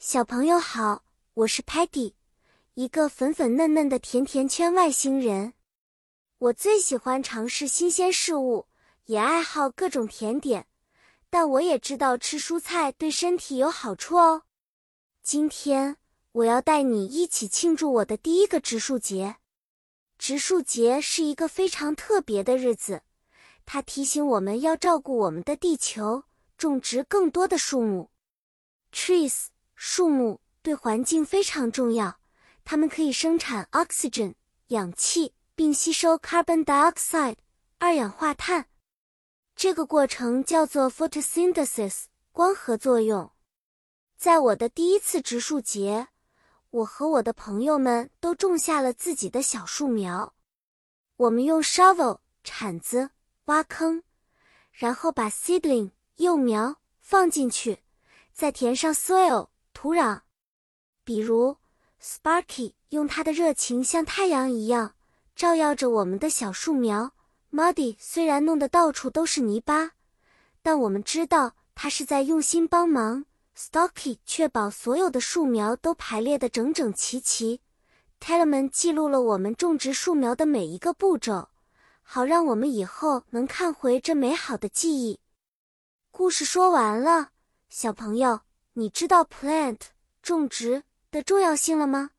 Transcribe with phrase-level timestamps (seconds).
[0.00, 1.02] 小朋友好，
[1.34, 2.12] 我是 Patty，
[2.74, 5.54] 一个粉粉嫩嫩的甜甜圈外星人。
[6.38, 8.68] 我最喜欢尝试新鲜事物，
[9.06, 10.68] 也爱好各种甜点。
[11.28, 14.44] 但我也知道吃蔬菜对身体有好处哦。
[15.20, 15.96] 今天
[16.30, 19.38] 我要带你一起庆祝我的第一个植树节。
[20.16, 23.02] 植树节是一个非常特别的日子，
[23.66, 26.22] 它提醒我们要照顾我们的地球，
[26.56, 28.10] 种植更多的树木。
[28.92, 29.46] Trees。
[29.80, 32.18] 树木对环境非常重要，
[32.64, 34.34] 它们可以生产 oxygen
[34.68, 37.36] 氧气，并吸收 carbon dioxide
[37.78, 38.66] 二氧化碳。
[39.54, 43.30] 这个过程叫做 photosynthesis 光合作用。
[44.16, 46.08] 在我的第一次植树节，
[46.70, 50.34] 我和我的朋友们都种下了自己的小树苗。
[51.18, 53.10] 我们用 shovel 铲子
[53.44, 54.02] 挖坑，
[54.72, 57.78] 然后把 seedling 幼苗放进去，
[58.32, 59.50] 再填上 soil。
[59.80, 60.22] 土壤，
[61.04, 61.56] 比如
[62.02, 64.96] Sparky 用他的热情像太阳一样
[65.36, 67.12] 照耀着我们的小树苗。
[67.52, 69.92] Muddy 虽然弄得到处都是泥巴，
[70.62, 73.26] 但我们知道他是在用心帮忙。
[73.56, 77.60] Stocky 确保所有的树苗都排列的整整齐齐。
[78.18, 81.50] Tellerman 记录了我们种植树苗的每一个步骤，
[82.02, 85.20] 好让我们以后能看回这美好的记忆。
[86.10, 87.28] 故事说完了，
[87.68, 88.40] 小朋友。
[88.78, 89.80] 你知道 plant
[90.22, 92.12] 种植的重要性了吗？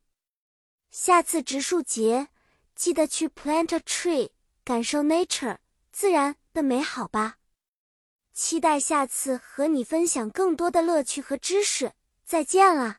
[0.92, 2.28] 下次植树节
[2.76, 4.32] 记得去 plant a tree，
[4.66, 5.60] 感受 nature
[5.94, 7.38] 自然的美好吧。
[8.34, 11.94] 期待下次和你分享更多的乐趣和知识。
[12.26, 12.98] 再见了。